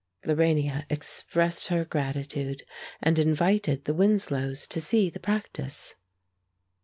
Lorania 0.25 0.87
expressed 0.89 1.67
her 1.67 1.85
gratitude, 1.85 2.63
and 3.03 3.19
invited 3.19 3.85
the 3.85 3.93
Winslows 3.93 4.65
to 4.65 4.81
see 4.81 5.11
the 5.11 5.19
practice. 5.19 5.93